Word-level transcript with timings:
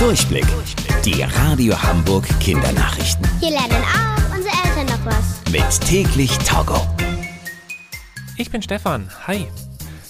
Durchblick. 0.00 0.46
Die 1.04 1.22
Radio 1.22 1.80
Hamburg 1.82 2.26
Kindernachrichten. 2.40 3.28
Hier 3.38 3.50
lernen 3.50 3.84
auch 3.84 4.34
unsere 4.34 4.54
Eltern 4.64 4.86
noch 4.86 5.04
was. 5.04 5.52
Mit 5.52 5.80
täglich 5.86 6.38
Togo. 6.38 6.80
Ich 8.38 8.50
bin 8.50 8.62
Stefan. 8.62 9.10
Hi. 9.26 9.46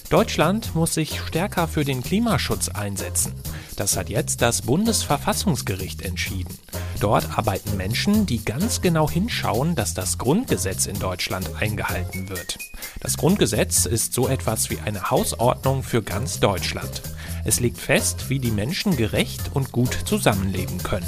Deutschland 0.08 0.76
muss 0.76 0.94
sich 0.94 1.20
stärker 1.20 1.66
für 1.66 1.84
den 1.84 2.04
Klimaschutz 2.04 2.68
einsetzen. 2.68 3.34
Das 3.74 3.96
hat 3.96 4.08
jetzt 4.08 4.42
das 4.42 4.62
Bundesverfassungsgericht 4.62 6.02
entschieden. 6.02 6.56
Dort 7.00 7.36
arbeiten 7.36 7.76
Menschen, 7.76 8.26
die 8.26 8.44
ganz 8.44 8.82
genau 8.82 9.10
hinschauen, 9.10 9.74
dass 9.74 9.94
das 9.94 10.18
Grundgesetz 10.18 10.86
in 10.86 11.00
Deutschland 11.00 11.50
eingehalten 11.58 12.28
wird. 12.28 12.58
Das 13.00 13.16
Grundgesetz 13.16 13.86
ist 13.86 14.14
so 14.14 14.28
etwas 14.28 14.70
wie 14.70 14.78
eine 14.78 15.10
Hausordnung 15.10 15.82
für 15.82 16.00
ganz 16.00 16.38
Deutschland. 16.38 17.02
Es 17.44 17.60
legt 17.60 17.78
fest, 17.78 18.28
wie 18.28 18.38
die 18.38 18.50
Menschen 18.50 18.96
gerecht 18.96 19.50
und 19.54 19.72
gut 19.72 19.96
zusammenleben 20.04 20.82
können. 20.82 21.06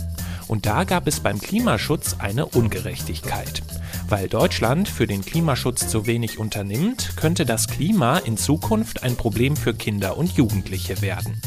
Und 0.48 0.66
da 0.66 0.84
gab 0.84 1.06
es 1.06 1.20
beim 1.20 1.40
Klimaschutz 1.40 2.16
eine 2.18 2.46
Ungerechtigkeit. 2.46 3.62
Weil 4.08 4.28
Deutschland 4.28 4.88
für 4.88 5.06
den 5.06 5.24
Klimaschutz 5.24 5.88
zu 5.88 6.06
wenig 6.06 6.38
unternimmt, 6.38 7.16
könnte 7.16 7.46
das 7.46 7.68
Klima 7.68 8.18
in 8.18 8.36
Zukunft 8.36 9.02
ein 9.02 9.16
Problem 9.16 9.56
für 9.56 9.72
Kinder 9.72 10.18
und 10.18 10.32
Jugendliche 10.32 11.00
werden. 11.00 11.40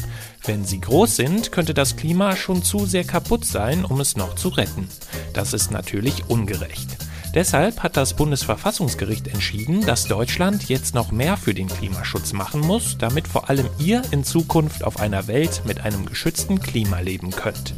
Wenn 0.44 0.64
sie 0.64 0.80
groß 0.80 1.16
sind, 1.16 1.52
könnte 1.52 1.74
das 1.74 1.96
Klima 1.96 2.36
schon 2.36 2.62
zu 2.62 2.86
sehr 2.86 3.04
kaputt 3.04 3.44
sein, 3.44 3.84
um 3.84 4.00
es 4.00 4.16
noch 4.16 4.34
zu 4.34 4.48
retten. 4.48 4.88
Das 5.32 5.52
ist 5.52 5.70
natürlich 5.70 6.28
ungerecht. 6.28 7.05
Deshalb 7.36 7.82
hat 7.82 7.98
das 7.98 8.14
Bundesverfassungsgericht 8.14 9.28
entschieden, 9.28 9.84
dass 9.84 10.04
Deutschland 10.04 10.70
jetzt 10.70 10.94
noch 10.94 11.12
mehr 11.12 11.36
für 11.36 11.52
den 11.52 11.68
Klimaschutz 11.68 12.32
machen 12.32 12.62
muss, 12.62 12.96
damit 12.96 13.28
vor 13.28 13.50
allem 13.50 13.68
ihr 13.78 14.00
in 14.10 14.24
Zukunft 14.24 14.82
auf 14.82 15.00
einer 15.00 15.26
Welt 15.26 15.60
mit 15.66 15.82
einem 15.82 16.06
geschützten 16.06 16.60
Klima 16.60 17.00
leben 17.00 17.32
könnt. 17.32 17.74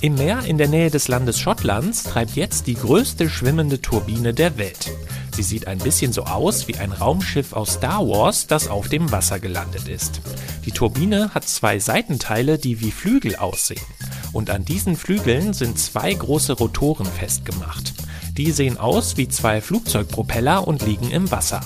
Im 0.00 0.16
Meer 0.16 0.40
in 0.46 0.58
der 0.58 0.66
Nähe 0.66 0.90
des 0.90 1.06
Landes 1.06 1.38
Schottlands 1.38 2.02
treibt 2.02 2.34
jetzt 2.34 2.66
die 2.66 2.74
größte 2.74 3.30
schwimmende 3.30 3.80
Turbine 3.80 4.34
der 4.34 4.58
Welt. 4.58 4.90
Sie 5.32 5.44
sieht 5.44 5.68
ein 5.68 5.78
bisschen 5.78 6.12
so 6.12 6.24
aus 6.24 6.66
wie 6.66 6.74
ein 6.74 6.90
Raumschiff 6.90 7.52
aus 7.52 7.74
Star 7.74 8.00
Wars, 8.00 8.48
das 8.48 8.66
auf 8.66 8.88
dem 8.88 9.12
Wasser 9.12 9.38
gelandet 9.38 9.86
ist. 9.86 10.20
Die 10.64 10.72
Turbine 10.72 11.32
hat 11.34 11.48
zwei 11.48 11.78
Seitenteile, 11.78 12.58
die 12.58 12.80
wie 12.80 12.90
Flügel 12.90 13.36
aussehen. 13.36 13.86
Und 14.32 14.50
an 14.50 14.64
diesen 14.64 14.96
Flügeln 14.96 15.52
sind 15.52 15.78
zwei 15.78 16.12
große 16.12 16.54
Rotoren 16.54 17.06
festgemacht. 17.06 17.94
Die 18.36 18.50
sehen 18.50 18.78
aus 18.78 19.16
wie 19.16 19.28
zwei 19.28 19.60
Flugzeugpropeller 19.60 20.66
und 20.66 20.84
liegen 20.84 21.10
im 21.10 21.30
Wasser. 21.30 21.60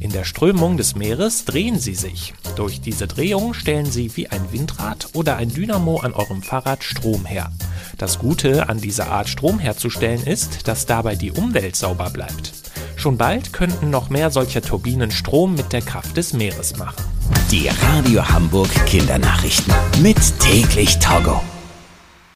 In 0.00 0.10
der 0.10 0.24
Strömung 0.24 0.76
des 0.76 0.96
Meeres 0.96 1.44
drehen 1.44 1.78
sie 1.78 1.94
sich. 1.94 2.34
Durch 2.56 2.80
diese 2.80 3.06
Drehung 3.06 3.54
stellen 3.54 3.86
sie 3.86 4.14
wie 4.16 4.28
ein 4.28 4.52
Windrad 4.52 5.08
oder 5.14 5.36
ein 5.36 5.52
Dynamo 5.52 5.98
an 5.98 6.14
eurem 6.14 6.42
Fahrrad 6.42 6.82
Strom 6.82 7.24
her. 7.24 7.50
Das 7.98 8.18
Gute 8.18 8.68
an 8.68 8.80
dieser 8.80 9.10
Art 9.10 9.28
Strom 9.28 9.58
herzustellen 9.58 10.24
ist, 10.24 10.66
dass 10.66 10.86
dabei 10.86 11.14
die 11.14 11.32
Umwelt 11.32 11.76
sauber 11.76 12.10
bleibt. 12.10 12.52
Schon 12.96 13.18
bald 13.18 13.52
könnten 13.52 13.90
noch 13.90 14.08
mehr 14.08 14.30
solcher 14.30 14.62
Turbinen 14.62 15.10
Strom 15.10 15.54
mit 15.54 15.72
der 15.72 15.82
Kraft 15.82 16.16
des 16.16 16.32
Meeres 16.32 16.76
machen. 16.76 17.04
Die 17.50 17.68
Radio 17.68 18.26
Hamburg 18.28 18.70
Kindernachrichten. 18.86 19.72
Mit 20.00 20.18
täglich 20.38 20.98
Togo. 20.98 21.40